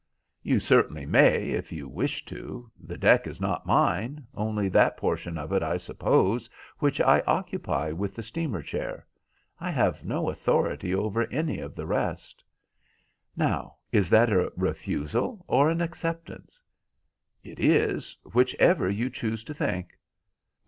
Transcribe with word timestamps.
"You 0.41 0.59
certainly 0.59 1.05
may, 1.05 1.51
if 1.51 1.71
you 1.71 1.87
wish 1.87 2.25
to. 2.25 2.71
The 2.83 2.97
deck 2.97 3.27
is 3.27 3.39
not 3.39 3.67
mine, 3.67 4.25
only 4.33 4.67
that 4.67 4.97
portion 4.97 5.37
of 5.37 5.51
it, 5.53 5.61
I 5.61 5.77
suppose, 5.77 6.49
which 6.79 6.99
I 6.99 7.19
occupy 7.27 7.91
with 7.91 8.15
the 8.15 8.23
steamer 8.23 8.63
chair. 8.63 9.05
I 9.59 9.69
have 9.69 10.03
no 10.03 10.27
authority 10.31 10.95
over 10.95 11.27
any 11.29 11.59
of 11.59 11.75
the 11.75 11.85
rest." 11.85 12.43
"Now, 13.37 13.75
is 13.91 14.09
that 14.09 14.31
a 14.33 14.51
refusal 14.55 15.45
or 15.47 15.69
an 15.69 15.81
acceptance?" 15.81 16.59
"It 17.43 17.59
is 17.59 18.17
which 18.23 18.55
ever 18.55 18.89
you 18.89 19.07
choose 19.11 19.43
to 19.43 19.53
think." 19.53 19.95